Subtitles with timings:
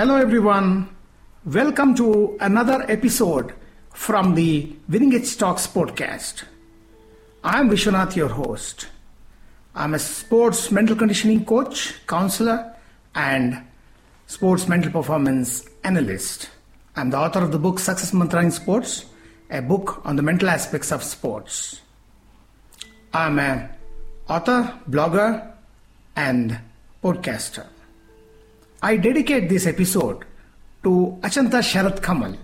[0.00, 0.88] Hello, everyone.
[1.44, 3.52] Welcome to another episode
[3.92, 6.44] from the Winning Edge Talks podcast.
[7.44, 8.86] I'm Vishwanath, your host.
[9.74, 12.74] I'm a sports mental conditioning coach, counselor,
[13.14, 13.62] and
[14.26, 16.48] sports mental performance analyst.
[16.96, 19.04] I'm the author of the book Success Mantra in Sports,
[19.50, 21.82] a book on the mental aspects of sports.
[23.12, 23.68] I'm an
[24.30, 25.52] author, blogger,
[26.16, 26.58] and
[27.04, 27.66] podcaster.
[28.82, 30.24] I dedicate this episode
[30.84, 32.34] to Achanta Sharath Kamal,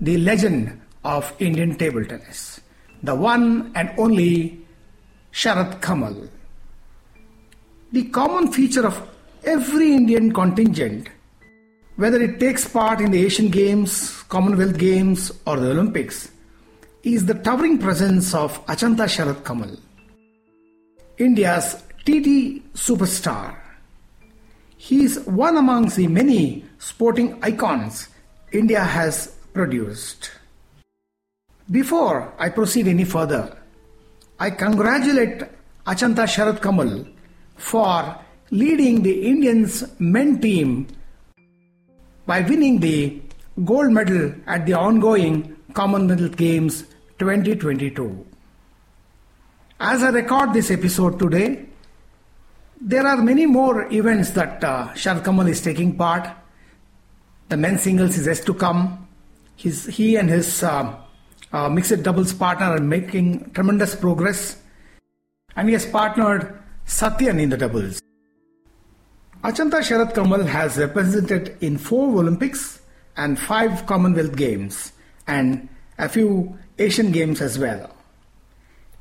[0.00, 2.60] the legend of Indian table tennis,
[3.02, 4.64] the one and only
[5.32, 6.28] Sharath Kamal.
[7.90, 9.02] The common feature of
[9.42, 11.08] every Indian contingent,
[11.96, 16.30] whether it takes part in the Asian Games, Commonwealth Games, or the Olympics,
[17.02, 19.76] is the towering presence of Achanta Sharath Kamal,
[21.18, 23.56] India's TT superstar
[24.80, 28.08] he is one among the many sporting icons
[28.50, 30.30] India has produced.
[31.70, 33.58] Before I proceed any further,
[34.38, 35.42] I congratulate
[35.86, 37.04] Achanta Sharath Kamal
[37.56, 38.16] for
[38.50, 40.86] leading the Indians men team
[42.24, 43.20] by winning the
[43.62, 46.84] gold medal at the ongoing Commonwealth Games
[47.18, 48.26] 2022.
[49.78, 51.66] As I record this episode today,
[52.90, 56.28] there are many more events that uh, Sharath Kamal is taking part.
[57.48, 59.06] The men's singles is yet to come.
[59.54, 60.96] His, he and his uh,
[61.52, 64.60] uh, mixed doubles partner are making tremendous progress.
[65.54, 68.02] And he has partnered Satyan in the doubles.
[69.44, 72.80] Achanta Sharath Kamal has represented in four Olympics
[73.16, 74.92] and five Commonwealth Games
[75.28, 77.94] and a few Asian Games as well.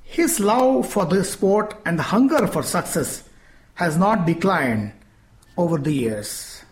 [0.03, 3.23] His love for the sport and the hunger for success
[3.79, 4.91] has not declined
[5.57, 6.63] over the years.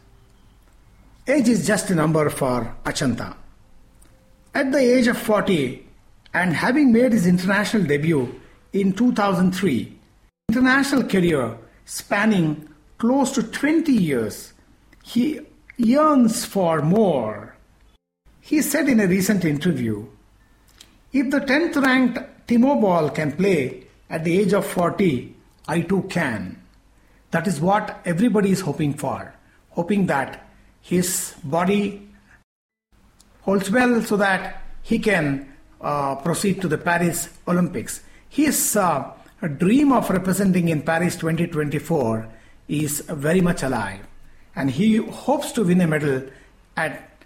[1.25, 3.33] Age is just a number for Achanta.
[4.53, 5.87] At the age of 40
[6.33, 8.37] and having made his international debut
[8.73, 9.97] in 2003,
[10.49, 12.67] international career spanning
[12.97, 14.51] close to 20 years,
[15.01, 15.39] he
[15.77, 17.55] yearns for more.
[18.41, 20.05] He said in a recent interview,
[21.13, 25.33] if the 10th ranked Timo Boll can play at the age of 40,
[25.69, 26.66] I too can.
[27.37, 29.31] That is what everybody is hoping for,
[29.69, 30.49] hoping that
[30.81, 32.09] his body
[33.41, 35.47] holds well so that he can
[35.79, 38.01] uh, proceed to the Paris Olympics.
[38.27, 39.11] His uh,
[39.57, 42.27] dream of representing in Paris 2024
[42.69, 43.99] is very much alive,
[44.55, 46.23] and he hopes to win a medal
[46.75, 47.23] at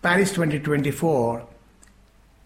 [0.00, 1.44] Paris 2024.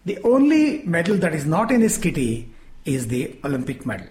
[0.05, 2.49] The only medal that is not in his kitty
[2.83, 4.07] is the Olympic medal.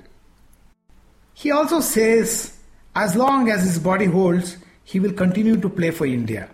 [1.35, 2.54] He also says
[2.95, 6.49] as long as his body holds, he will continue to play for India.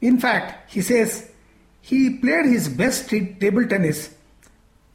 [0.00, 1.30] In fact, he says
[1.80, 4.14] he played his best table tennis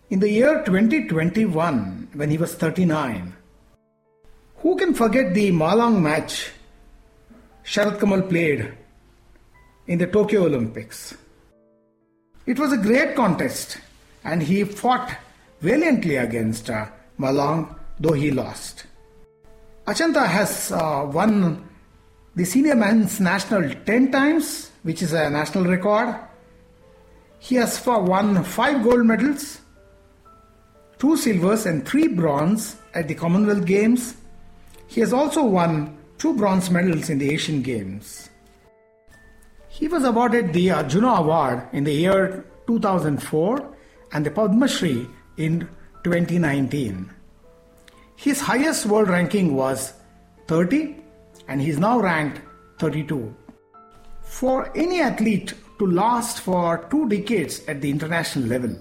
[0.10, 3.36] in the year 2021 when he was 39.
[4.58, 6.52] Who can forget the Ma Long match
[7.64, 8.74] Sharath Kamal played
[9.88, 11.16] in the Tokyo Olympics?
[12.46, 13.78] It was a great contest
[14.24, 15.16] and he fought
[15.62, 16.88] valiantly against uh,
[17.18, 18.86] Ma Long, though he lost.
[19.90, 21.68] Achanta has uh, won
[22.36, 26.16] the senior men's national 10 times, which is a national record.
[27.40, 29.62] He has won 5 gold medals,
[31.00, 34.16] 2 silvers, and 3 bronze at the Commonwealth Games.
[34.86, 38.30] He has also won 2 bronze medals in the Asian Games.
[39.70, 43.76] He was awarded the Arjuna Award in the year 2004
[44.14, 45.08] and the Padma Shri
[45.38, 45.68] in
[46.04, 47.10] 2019.
[48.22, 49.94] His highest world ranking was
[50.48, 50.98] 30
[51.48, 52.42] and he is now ranked
[52.78, 53.34] 32.
[54.24, 58.76] For any athlete to last for two decades at the international level,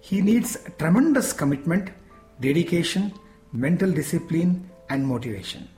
[0.00, 1.90] he needs tremendous commitment,
[2.40, 3.12] dedication,
[3.52, 5.68] mental discipline, and motivation.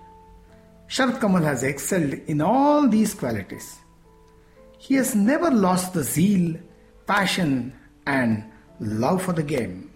[0.89, 3.81] Sharath Kamal has excelled in all these qualities.
[4.79, 6.55] He has never lost the zeal,
[7.09, 7.73] passion,
[8.07, 8.45] and
[8.79, 9.91] love for the game.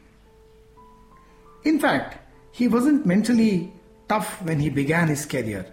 [1.62, 2.25] In fact,
[2.56, 3.70] he wasn't mentally
[4.08, 5.67] tough when he began his career.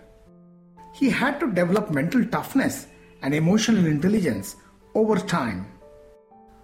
[0.94, 2.88] He had to develop mental toughness
[3.22, 4.58] and emotional intelligence
[4.94, 5.66] over time.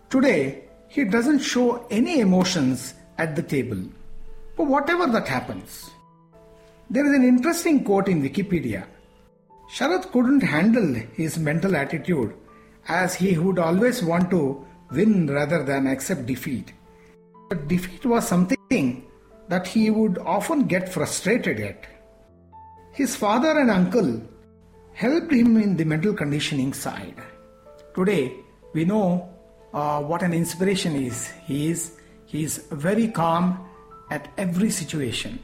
[0.09, 3.81] Today, he doesn't show any emotions at the table.
[4.57, 5.89] But whatever that happens,
[6.89, 8.87] there is an interesting quote in Wikipedia.
[9.71, 12.33] Sharath couldn't handle his mental attitude
[12.89, 16.73] as he would always want to win rather than accept defeat.
[17.47, 19.08] But defeat was something
[19.49, 21.85] that he would often get frustrated at.
[22.93, 24.21] His father and uncle
[24.93, 27.15] helped him in the mental conditioning side.
[27.95, 28.33] Today,
[28.73, 29.29] we know
[29.73, 31.27] uh, what an inspiration is.
[31.45, 33.67] He is he is very calm
[34.11, 35.39] at every situation,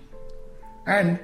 [0.85, 1.19] and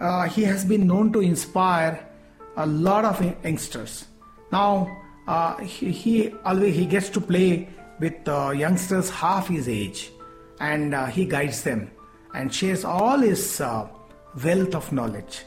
[0.00, 2.08] uh, he has been known to inspire
[2.56, 4.06] a lot of youngsters.
[4.50, 4.88] Now
[5.26, 7.68] uh, he, he, always he gets to play
[8.00, 10.10] with uh, youngsters half his age,
[10.60, 11.90] and uh, he guides them
[12.34, 13.88] and shares all his uh,
[14.44, 15.44] wealth of knowledge.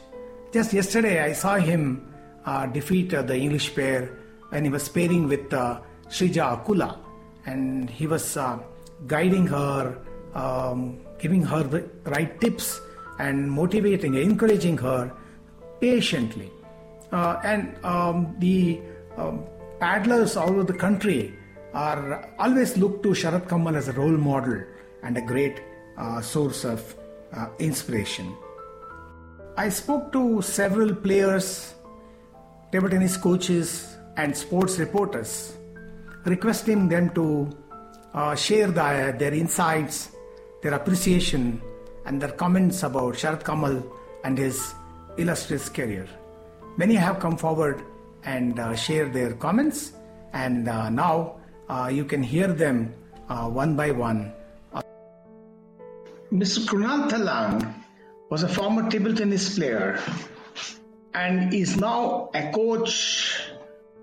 [0.52, 2.12] Just yesterday, I saw him
[2.44, 4.16] uh, defeat the English pair
[4.50, 6.98] when he was pairing with Sreeja Akula,
[7.44, 8.38] and he was
[9.06, 9.98] guiding her,
[10.34, 12.80] um, giving her the right tips,
[13.18, 15.12] and motivating, encouraging her
[15.80, 16.50] patiently.
[17.12, 18.80] Uh, and um, the
[19.16, 19.44] um,
[19.80, 21.34] paddlers all over the country
[21.72, 24.62] are always look to Sharath Kamal as a role model
[25.02, 25.60] and a great
[25.96, 26.94] uh, source of
[27.32, 28.34] uh, inspiration.
[29.56, 31.74] I spoke to several players,
[32.72, 35.56] table tennis coaches, and sports reporters,
[36.24, 37.48] requesting them to
[38.14, 40.10] uh, share the, their insights,
[40.62, 41.60] their appreciation,
[42.04, 43.84] and their comments about Sharath Kamal
[44.24, 44.74] and his
[45.16, 46.06] illustrious career.
[46.76, 47.82] Many have come forward
[48.24, 48.74] and uh,
[49.12, 49.92] their comments,
[50.32, 52.92] and uh, now uh, you can hear them
[53.28, 54.32] uh, one by one.
[56.32, 56.66] Mr.
[56.66, 57.74] Krunal Thallang
[58.30, 60.00] was a former table tennis player
[61.14, 63.48] and is now a coach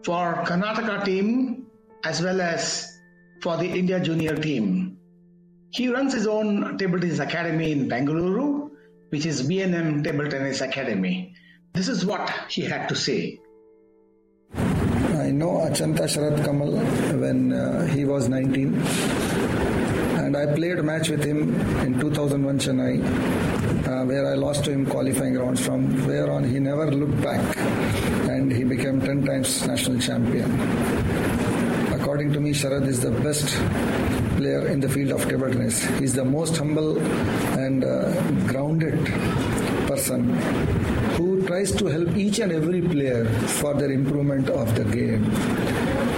[0.03, 1.67] for Karnataka team
[2.03, 2.97] as well as
[3.41, 4.97] for the India junior team.
[5.71, 8.69] He runs his own table tennis academy in Bengaluru,
[9.09, 11.35] which is B&M Table Tennis Academy.
[11.73, 13.39] This is what he had to say.
[15.23, 16.73] I know Achanta Sharath Kamal
[17.17, 18.73] when uh, he was 19
[20.19, 22.97] and I played a match with him in 2001 Chennai
[23.87, 27.55] uh, where I lost to him qualifying rounds from where on he never looked back
[28.27, 30.51] and he became 10 times national champion.
[31.93, 33.47] According to me, Sharad is the best
[34.35, 35.85] player in the field of table tennis.
[35.99, 36.99] He's the most humble
[37.63, 38.11] and uh,
[38.51, 38.99] grounded
[39.87, 40.33] person
[41.15, 43.25] who tries to help each and every player
[43.59, 45.23] for their improvement of the game.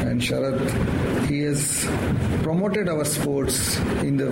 [0.07, 0.59] And Sharad,
[1.27, 1.85] he has
[2.43, 4.31] promoted our sports in the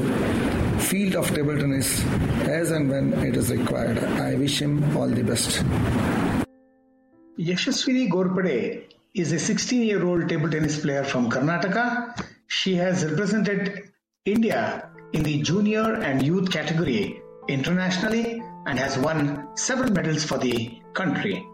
[0.80, 2.04] field of table tennis
[2.48, 3.98] as and when it is required.
[3.98, 5.64] I wish him all the best.
[7.40, 8.84] Yashaswini Ghorpade
[9.16, 12.26] is a 16 year old table tennis player from Karnataka.
[12.48, 13.90] She has represented
[14.26, 20.80] India in the junior and youth category internationally and has won several medals for the
[20.94, 21.48] country.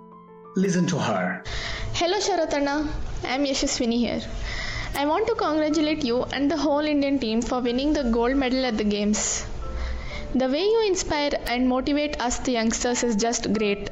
[0.56, 1.44] Listen to her.
[1.94, 2.90] Hello Sharathana,
[3.24, 4.22] I am Yashaswini here.
[4.96, 8.66] I want to congratulate you and the whole Indian team for winning the gold medal
[8.66, 9.46] at the Games.
[10.36, 13.90] The way you inspire and motivate us, the youngsters, is just great.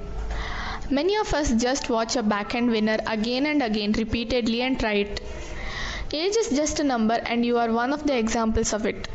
[0.90, 5.22] Many of us just watch a backhand winner again and again repeatedly and try it.
[6.14, 9.08] Age is just a number, and you are one of the examples of it.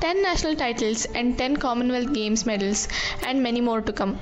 [0.00, 2.88] 10 national titles and 10 Commonwealth Games medals,
[3.26, 4.18] and many more to come.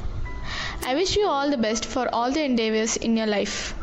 [0.86, 3.74] I wish you all the best for all the endeavors in your life.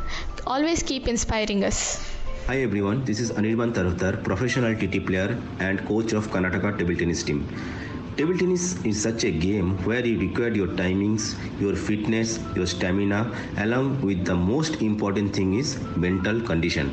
[0.47, 2.01] Always keep inspiring us.
[2.47, 7.23] Hi everyone, this is Anirban Taraftar, professional TT player and coach of Karnataka table tennis
[7.23, 7.47] team.
[8.17, 13.31] Table tennis is such a game where you require your timings, your fitness, your stamina,
[13.57, 16.89] along with the most important thing is mental condition.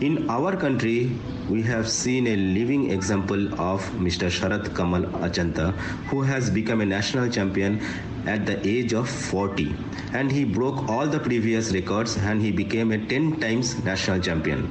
[0.00, 1.12] In our country,
[1.48, 4.28] we have seen a living example of Mr.
[4.28, 5.72] Sharath Kamal Achanta,
[6.08, 7.80] who has become a national champion
[8.26, 9.74] at the age of 40.
[10.12, 14.70] And he broke all the previous records and he became a 10 times national champion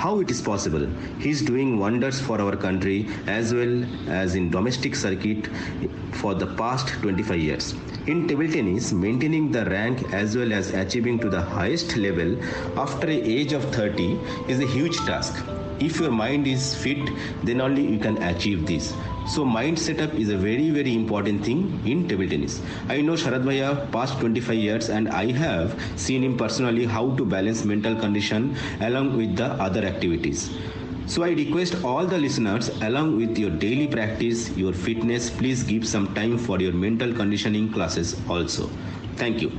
[0.00, 0.86] how it is possible.
[1.18, 5.48] He's doing wonders for our country as well as in domestic circuit
[6.12, 7.74] for the past 25 years.
[8.06, 12.36] In table tennis, maintaining the rank as well as achieving to the highest level
[12.78, 15.44] after the age of 30 is a huge task.
[15.80, 16.98] If your mind is fit,
[17.42, 18.94] then only you can achieve this.
[19.26, 22.60] So mind setup is a very very important thing in table tennis.
[22.88, 27.24] I know Sharad Bhaiya past 25 years and I have seen him personally how to
[27.24, 30.50] balance mental condition along with the other activities.
[31.06, 35.88] So I request all the listeners along with your daily practice, your fitness, please give
[35.88, 38.70] some time for your mental conditioning classes also.
[39.16, 39.50] Thank you.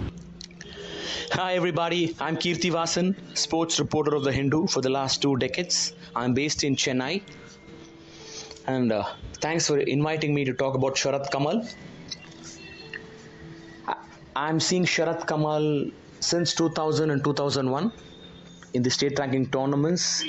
[1.33, 5.93] Hi everybody, I'm Keerthivasan, sports reporter of The Hindu for the last two decades.
[6.13, 7.21] I'm based in Chennai
[8.67, 9.05] and uh,
[9.39, 11.65] thanks for inviting me to talk about Sharath Kamal.
[14.35, 17.93] I'm seeing Sharath Kamal since 2000 and 2001
[18.73, 20.25] in the state ranking tournaments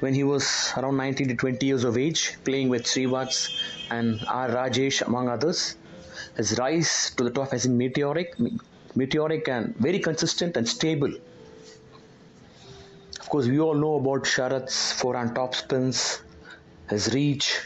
[0.00, 3.54] when he was around 19 to 20 years of age, playing with Srivats
[3.90, 4.48] and R.
[4.48, 5.76] Rajesh, among others.
[6.38, 8.34] His rise to the top has been meteoric.
[8.96, 11.12] Meteoric and very consistent and stable.
[13.20, 16.22] Of course, we all know about Sharath's forehand top spins,
[16.88, 17.60] his reach,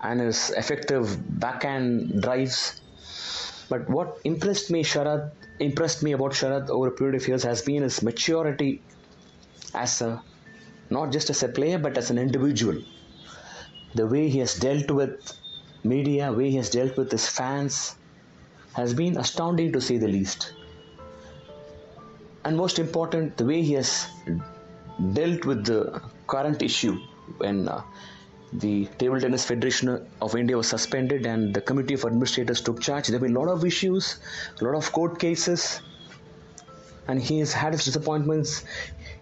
[0.00, 2.80] and his effective backhand drives.
[3.68, 7.62] But what impressed me, Sharath, impressed me about Sharath over a period of years has
[7.62, 8.82] been his maturity
[9.74, 10.22] as a
[10.90, 12.80] not just as a player but as an individual.
[13.94, 15.36] The way he has dealt with
[15.82, 17.96] media, way he has dealt with his fans
[18.76, 20.52] has been astounding to say the least.
[22.44, 24.06] And most important, the way he has
[25.14, 26.98] dealt with the current issue
[27.38, 27.82] when uh,
[28.52, 33.08] the Table Tennis Federation of India was suspended and the Committee of Administrators took charge.
[33.08, 34.18] There been a lot of issues,
[34.60, 35.80] a lot of court cases,
[37.08, 38.64] and he has had his disappointments.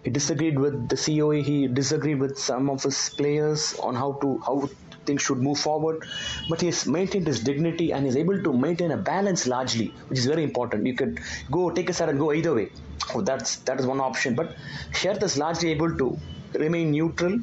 [0.03, 1.37] He disagreed with the COA.
[1.41, 4.69] He disagreed with some of his players on how to how
[5.05, 6.05] things should move forward.
[6.49, 10.19] But he has maintained his dignity and is able to maintain a balance largely, which
[10.19, 10.85] is very important.
[10.85, 11.19] You could
[11.51, 12.69] go take a side and go either way.
[13.13, 14.35] Oh, that's that is one option.
[14.35, 14.55] But
[14.91, 16.17] Sharath is largely able to
[16.53, 17.39] remain neutral,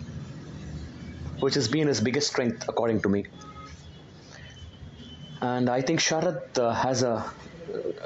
[1.40, 3.26] which has been his biggest strength, according to me.
[5.40, 7.24] And I think Sharath uh, has a,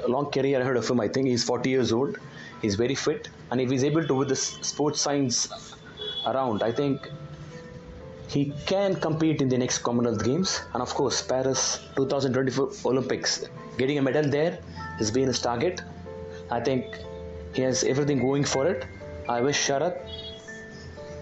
[0.03, 0.99] a long career ahead of him.
[0.99, 2.17] I think he's 40 years old.
[2.61, 5.47] He's very fit, and if he's able to with the sports science
[6.25, 7.07] around, I think
[8.27, 13.45] he can compete in the next Commonwealth Games and of course Paris 2024 Olympics.
[13.77, 14.59] Getting a medal there
[14.97, 15.81] has been his target.
[16.51, 16.85] I think
[17.53, 18.85] he has everything going for it.
[19.29, 19.97] I wish Sharath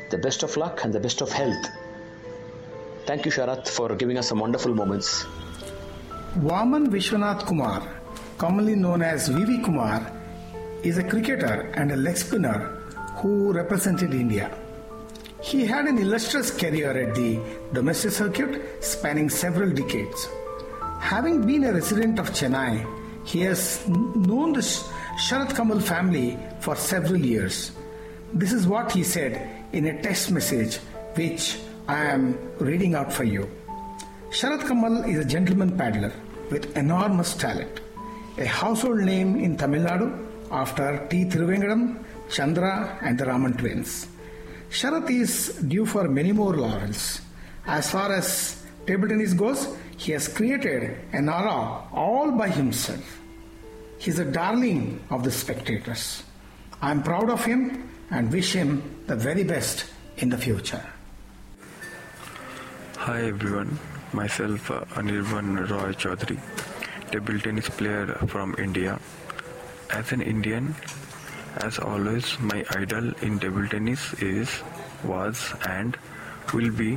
[0.10, 1.66] the best of luck and the best of health.
[3.06, 5.26] Thank you, Sharath, for giving us some wonderful moments.
[6.38, 7.88] Vaman Vishwanath Kumar,
[8.38, 10.12] commonly known as VV Kumar,
[10.84, 12.82] is a cricketer and a leg spinner
[13.18, 14.52] who represented India.
[15.46, 17.40] He had an illustrious career at the
[17.72, 20.28] domestic circuit spanning several decades.
[21.00, 22.84] Having been a resident of Chennai,
[23.26, 24.62] he has known the
[25.26, 27.74] Sharath Kamal family for several years.
[28.34, 29.34] This is what he said
[29.72, 30.78] in a text message
[31.14, 33.48] which I am reading out for you.
[34.32, 36.12] Sharath Kamal is a gentleman paddler
[36.50, 37.82] with enormous talent,
[38.40, 40.10] a household name in Tamil Nadu
[40.50, 41.26] after T.
[41.26, 44.08] Thiruvengadam, Chandra, and the Raman twins.
[44.76, 47.22] Sharath is due for many more laurels.
[47.66, 53.22] As far as table tennis goes, he has created an aura all by himself.
[54.00, 56.24] He is a darling of the spectators.
[56.82, 59.86] I am proud of him and wish him the very best
[60.18, 60.84] in the future.
[62.98, 63.80] Hi everyone,
[64.12, 66.38] myself uh, Anirban Roy Chaudhary,
[67.12, 69.00] table tennis player from India.
[69.90, 70.76] As an Indian,
[71.58, 74.50] as always, my idol in table tennis is,
[75.04, 75.98] was, and
[76.54, 76.96] will be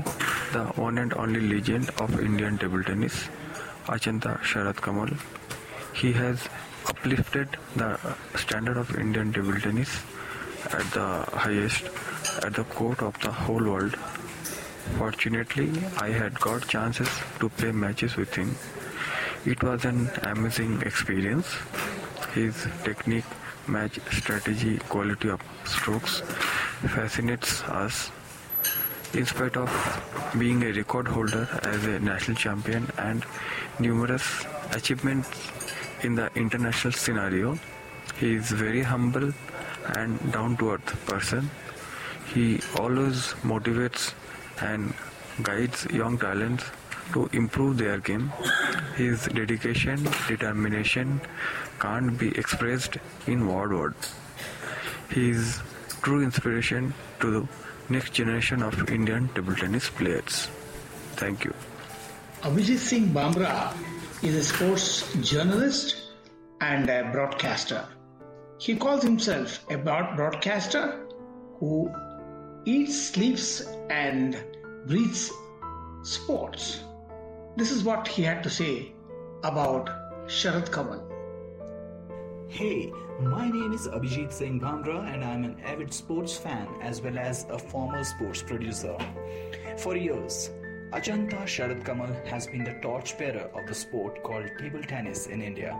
[0.52, 3.28] the one and only legend of Indian table tennis,
[3.86, 5.08] Achanta Sharath Kamal.
[5.94, 6.48] He has
[6.86, 7.98] uplifted the
[8.36, 9.90] standard of Indian table tennis
[10.64, 11.84] at the highest
[12.42, 13.96] at the court of the whole world.
[14.96, 17.08] Fortunately, I had got chances
[17.40, 18.54] to play matches with him.
[19.44, 21.46] It was an amazing experience.
[22.34, 23.24] His technique,
[23.68, 26.20] match strategy, quality of strokes
[26.94, 28.10] fascinates us.
[29.14, 29.70] In spite of
[30.38, 33.24] being a record holder as a national champion and
[33.78, 35.30] numerous achievements
[36.02, 37.58] in the international scenario,
[38.18, 39.32] he is very humble
[39.96, 41.50] and down to earth person.
[42.34, 44.12] He always motivates
[44.60, 44.92] and
[45.42, 46.64] guides young talents
[47.12, 48.30] to improve their game.
[48.98, 51.20] His dedication, determination
[51.78, 52.96] can't be expressed
[53.28, 53.94] in word word.
[55.12, 55.60] He is
[56.02, 57.48] true inspiration to the
[57.88, 60.48] next generation of Indian table tennis players.
[61.14, 61.54] Thank you.
[62.42, 63.72] Abhijit Singh Bamra
[64.24, 65.94] is a sports journalist
[66.60, 67.84] and a broadcaster.
[68.58, 71.06] He calls himself a broadcaster
[71.60, 71.88] who
[72.64, 74.36] eats, sleeps, and
[74.88, 75.30] breathes
[76.02, 76.80] sports.
[77.58, 78.92] This is what he had to say
[79.42, 79.88] about
[80.28, 81.02] Sharath Kamal.
[82.46, 87.18] Hey, my name is Abhijit Singh Bhamra and I'm an avid sports fan as well
[87.18, 88.96] as a former sports producer.
[89.76, 90.52] For years,
[90.92, 95.76] Achanta Sharath Kamal has been the torchbearer of the sport called table tennis in India.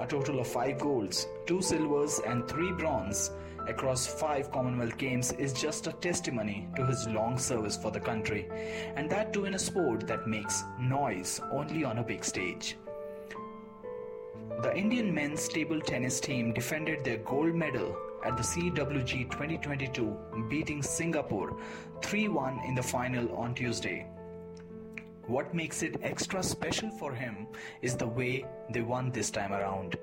[0.00, 3.30] A total of 5 golds, 2 silvers and 3 bronze
[3.68, 8.48] across 5 Commonwealth Games is just a testimony to his long service for the country,
[8.96, 12.76] and that too in a sport that makes noise only on a big stage.
[14.62, 20.16] The Indian men's table tennis team defended their gold medal at the CWG 2022,
[20.48, 21.56] beating Singapore
[22.02, 24.06] 3 1 in the final on Tuesday.
[25.26, 27.46] What makes it extra special for him
[27.82, 29.96] is the way they won this time around.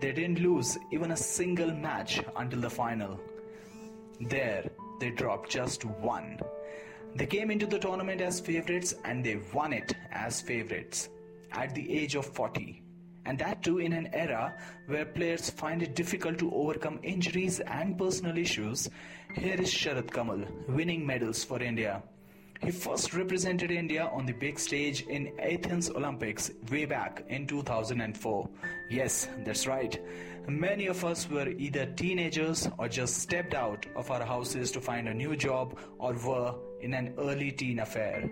[0.00, 3.18] They didn't lose even a single match until the final.
[4.20, 4.64] There,
[5.00, 6.38] they dropped just one.
[7.16, 11.08] They came into the tournament as favorites and they won it as favorites
[11.52, 12.82] at the age of 40.
[13.26, 14.54] And that too in an era
[14.86, 18.88] where players find it difficult to overcome injuries and personal issues.
[19.34, 22.02] Here is Sharath Kamal winning medals for India.
[22.60, 28.48] He first represented India on the big stage in Athens Olympics way back in 2004.
[28.90, 30.00] Yes, that's right.
[30.48, 35.08] Many of us were either teenagers or just stepped out of our houses to find
[35.08, 38.28] a new job or were in an early teen affair.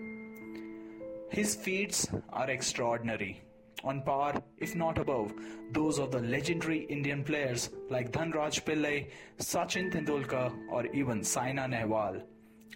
[1.30, 3.42] His feats are extraordinary,
[3.84, 5.34] on par, if not above,
[5.72, 12.22] those of the legendary Indian players like Dhanraj Pillay, Sachin Tendulkar, or even Saina Nehwal.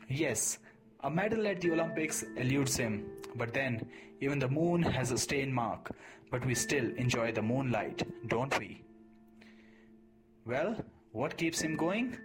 [0.09, 0.59] Yes,
[1.03, 3.87] a medal at the Olympics eludes him, but then
[4.21, 5.91] even the moon has a stain mark,
[6.31, 8.83] but we still enjoy the moonlight, don't we?
[10.45, 10.77] Well,
[11.13, 12.17] what keeps him going?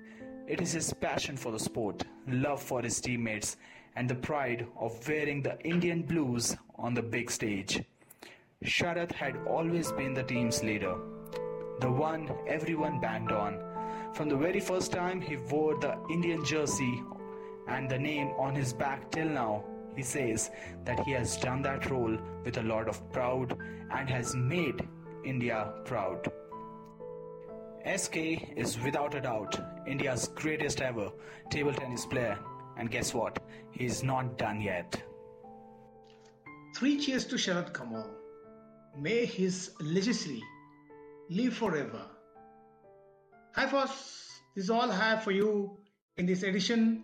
[0.47, 3.57] It is his passion for the sport, love for his teammates,
[3.95, 7.81] and the pride of wearing the Indian blues on the big stage.
[8.63, 10.95] Sharath had always been the team's leader,
[11.79, 13.59] the one everyone banged on.
[14.13, 17.03] From the very first time he wore the Indian jersey
[17.67, 19.63] and the name on his back till now,
[19.95, 20.51] he says
[20.83, 23.55] that he has done that role with a lot of pride
[23.91, 24.87] and has made
[25.23, 26.31] India proud.
[27.95, 28.17] SK
[28.57, 31.11] is without a doubt India's greatest ever
[31.49, 32.37] table tennis player,
[32.77, 33.39] and guess what?
[33.71, 35.01] He's not done yet.
[36.75, 38.09] Three cheers to Sharath Kamal.
[38.99, 40.41] May his legacy
[41.29, 42.01] live forever.
[43.53, 44.41] Hi, folks.
[44.55, 45.77] This is all I have for you
[46.17, 47.03] in this edition